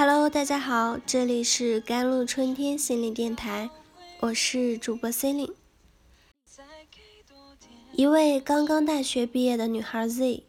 [0.00, 3.68] Hello，大家好，这里是甘露春天心理电台，
[4.20, 5.54] 我是主播 c e l i n e
[7.92, 10.44] 一位刚刚大学毕业的女孩 Z，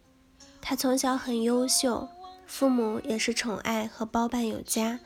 [0.62, 2.08] 她从小很优秀，
[2.48, 5.02] 父母也是宠爱和包办有加，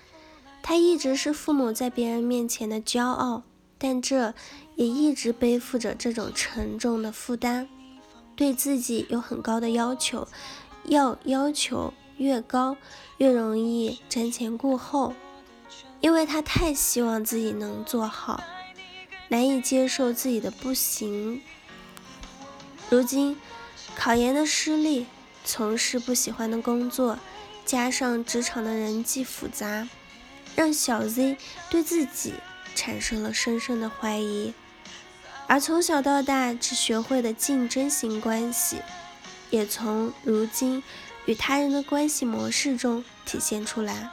[0.62, 3.41] 她一直是父母在别人面前的骄傲，
[3.80, 4.36] 但这
[4.75, 7.68] 也一直背负着这种沉重的负担，
[8.36, 10.27] 对自己有很高的要求，
[10.84, 11.91] 要要求。
[12.18, 12.77] 越高
[13.17, 15.13] 越容易瞻前顾后，
[15.99, 18.44] 因为他太希望自己能做好，
[19.27, 21.41] 难以接受自己的不行。
[22.89, 23.36] 如今
[23.95, 25.05] 考研的失利，
[25.44, 27.17] 从事不喜欢的工作，
[27.66, 29.88] 加上职场的人际复杂，
[30.55, 31.38] 让小 Z
[31.70, 32.36] 对自己
[32.75, 34.53] 产生了深深的怀疑。
[35.47, 38.77] 而从小到大只学会的竞争型关系，
[39.50, 40.81] 也从如今。
[41.25, 44.11] 与他人的关系模式中体现出来，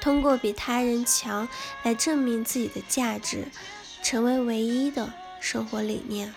[0.00, 1.48] 通过比他人强
[1.82, 3.48] 来证明自己的价值，
[4.02, 6.34] 成为唯一的生活理念。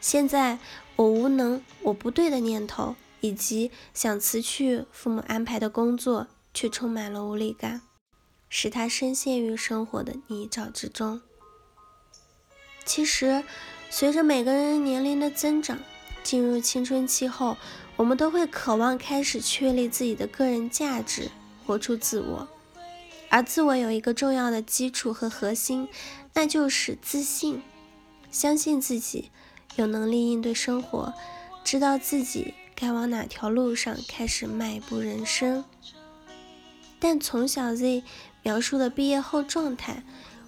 [0.00, 0.58] 现在
[0.96, 7.82] 我无能、我不对的念头，以及想辞去父母安排的工作，却充满了无力感，
[8.48, 11.20] 使他深陷于生活的泥沼之中。
[12.84, 13.44] 其实，
[13.88, 15.78] 随着每个人年龄的增长，
[16.22, 17.56] 进入青春期后，
[17.96, 21.30] 我们都会渴望开始确立自己的个人价值，
[21.66, 22.48] 活出自我。
[23.28, 25.88] 而自我有一个重要的基础和核心，
[26.34, 27.62] 那就是自信，
[28.30, 29.30] 相信自己
[29.76, 31.14] 有能力应对生活，
[31.62, 35.64] 知道自己该往哪条路上开始迈步人生。
[36.98, 38.02] 但从小 Z
[38.42, 40.02] 描述的毕业后状态，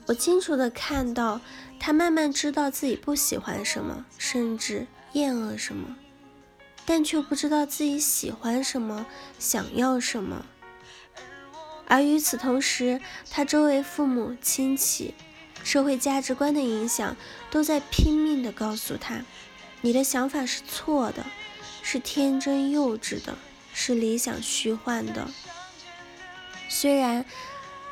[0.07, 1.41] 我清楚的看到
[1.79, 4.87] 他慢慢知道自己不喜欢什么，甚至。
[5.13, 5.97] 厌恶什么，
[6.85, 9.07] 但却不知道自己喜欢什么，
[9.39, 10.47] 想要什么。
[11.87, 15.15] 而与此同时，他周围父母亲戚、
[15.63, 17.17] 社会价值观的影响，
[17.51, 19.23] 都在拼命的告诉他：
[19.83, 21.27] 你的想法是错的，
[21.83, 23.37] 是天真幼稚的，
[23.75, 25.29] 是理想虚幻的。
[26.69, 27.27] 虽然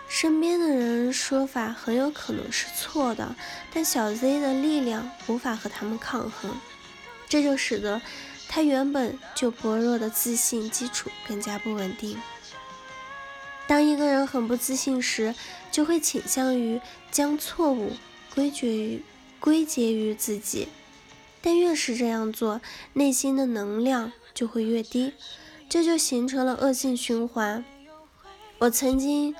[0.09, 3.37] 身边的人说法很有可能是错的，
[3.73, 6.57] 但小 Z 的力量无法和他们抗衡。
[7.31, 8.03] 这就使得
[8.49, 12.19] 他原本就薄弱的自信基础更加不稳定。
[13.69, 15.35] 当一个人很不自信时，
[15.71, 16.81] 就会倾向于
[17.13, 17.93] 将错误
[18.35, 19.03] 归结于
[19.39, 20.67] 归结于自己，
[21.41, 22.61] 但越是这样做，
[22.95, 25.13] 内心的能量就会越低，
[25.69, 27.65] 这就形成了恶性循环。
[28.59, 29.37] 我曾经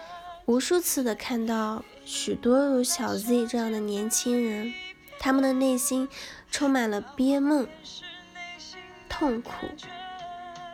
[0.47, 4.73] 无数次的看到许多如小 Z 这样的年轻人。
[5.21, 6.09] 他们的内心
[6.51, 7.69] 充满了憋闷、
[9.09, 9.53] 痛苦。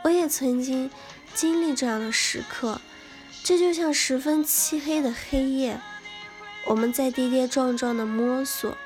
[0.04, 0.88] 我也曾经
[1.34, 2.80] 经历这样的时刻，
[3.42, 5.80] 这就像十分漆黑的黑夜，
[6.66, 8.76] 我们在跌跌撞撞的摸索。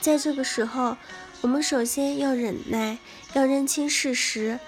[0.00, 0.96] 在这个时候，
[1.42, 2.96] 我们首先要忍耐，
[3.34, 4.58] 要认清事实。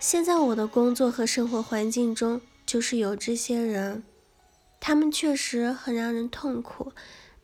[0.00, 4.02] 现在我的工作和生活环境中就是有这些人，
[4.80, 6.92] 他们确实很让人痛苦。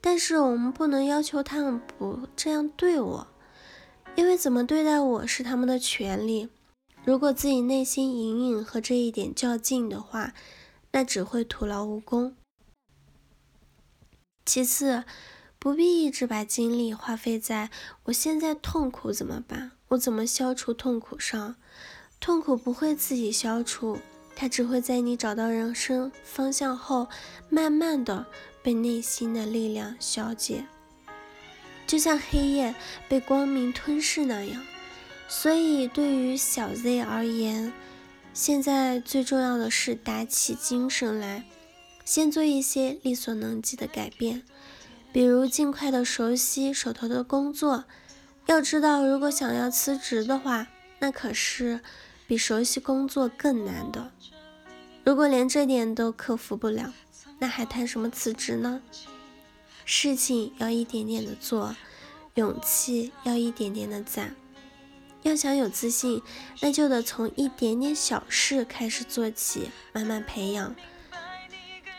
[0.07, 3.27] 但是我们不能要求他们不这样对我，
[4.17, 6.51] 因为怎么对待我是他们的权利。
[7.07, 10.35] 如果自己内心隐隐和这一点较劲的话，
[10.93, 12.37] 那只会徒劳无功。
[14.45, 15.05] 其次，
[15.59, 17.71] 不必一直把精力花费在
[18.05, 21.57] 我现在痛苦怎么办，我怎么消除痛苦上。
[22.21, 23.99] 痛苦不会自己消除，
[24.37, 27.09] 它只会在你找到人生方向后，
[27.49, 28.27] 慢慢的。
[28.65, 30.65] 被内心的力量消解，
[31.87, 32.75] 就像黑夜
[33.11, 34.65] 被光明吞噬那样。
[35.29, 37.75] 所以，对于小 Z 而言，
[38.33, 41.45] 现在最重要的是打起精神来，
[42.07, 44.43] 先做一些力所能及的改变，
[45.13, 47.85] 比如尽快的熟悉手头的工作。
[48.47, 50.69] 要知道，如果想要辞职的话，
[51.01, 51.81] 那可是
[52.27, 54.11] 比熟悉工作更难的。
[55.05, 56.95] 如果连这点都克服不了，
[57.45, 58.81] 那还谈什么辞职呢？
[59.85, 61.77] 事情要一点点的做，
[62.37, 64.35] 勇气要一点点的攒。
[65.25, 66.23] 要想有自信，
[66.63, 70.75] 那就得从一点点小事开始做起，慢慢培养。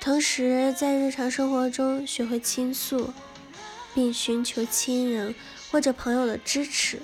[0.01, 3.13] 同时，在日常生活中学会倾诉，
[3.93, 5.35] 并寻求亲人
[5.69, 6.99] 或者朋友的支持，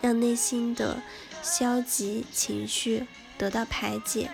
[0.00, 1.02] 让内心的
[1.42, 3.04] 消极情绪
[3.36, 4.30] 得到排解。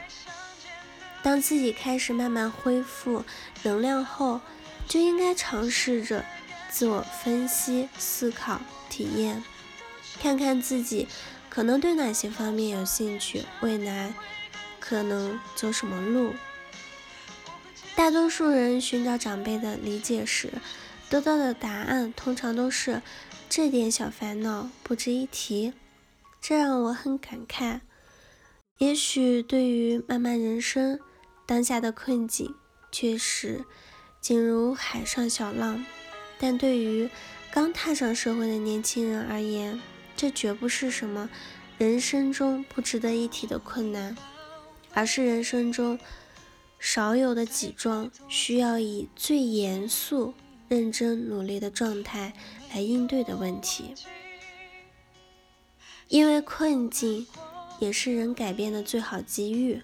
[1.23, 3.25] 当自己开始慢慢恢复
[3.63, 4.41] 能量后，
[4.89, 6.25] 就应该尝试着
[6.71, 9.43] 自我分析、思考、体验，
[10.21, 11.07] 看看自己
[11.49, 14.15] 可能对哪些方面有兴趣，未来
[14.79, 16.35] 可能走什么路。
[17.95, 20.51] 大多数人寻找长辈的理解时，
[21.11, 23.03] 得到的答案通常都是
[23.49, 25.75] 这点小烦恼不值一提，
[26.41, 27.81] 这让我很感慨。
[28.79, 30.99] 也许对于漫漫人生，
[31.51, 32.55] 当下的困境
[32.93, 33.65] 确实
[34.21, 35.85] 仅如海上小浪，
[36.39, 37.11] 但对于
[37.51, 39.83] 刚踏上社会的年轻人而言，
[40.17, 41.29] 这绝不是什么
[41.77, 44.17] 人生中不值得一提的困难，
[44.95, 45.99] 而是人生中
[46.79, 50.33] 少有的几桩需要以最严肃、
[50.69, 52.33] 认真、努力的状态
[52.73, 53.97] 来应对的问题，
[56.07, 57.27] 因为困境。
[57.81, 59.81] 也是人改变的最好机遇，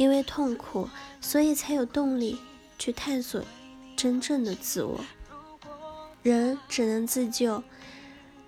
[0.00, 0.88] 因为痛苦，
[1.20, 2.38] 所以才有动力
[2.78, 3.44] 去探索
[3.94, 5.04] 真正的自我。
[6.22, 7.62] 人只能自救，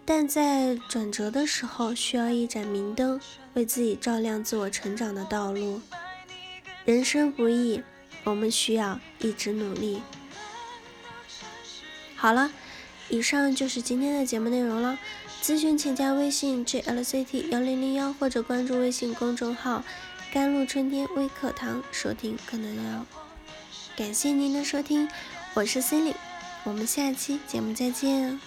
[0.07, 3.21] 但在转折的时候，需要一盏明灯，
[3.53, 5.83] 为自己照亮自我成长的道路。
[6.87, 7.83] 人生不易，
[8.25, 10.01] 我们需要一直努力。
[12.17, 12.51] 好了，
[13.11, 14.99] 以上就是今天的节目内容了。
[15.43, 19.85] 咨询请加微信 jlct 幺零零幺或者关注微信公众号
[20.33, 23.05] “甘露春天微课堂”收听可能要。
[23.95, 25.07] 感谢您的收听，
[25.53, 26.15] 我是 Cindy，
[26.65, 28.41] 我们下期节目再见。